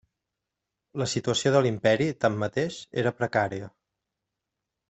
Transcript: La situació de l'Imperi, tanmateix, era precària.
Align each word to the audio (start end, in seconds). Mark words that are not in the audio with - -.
La 1.01 1.07
situació 1.11 1.51
de 1.57 1.61
l'Imperi, 1.67 2.09
tanmateix, 2.25 2.81
era 3.03 3.15
precària. 3.21 3.73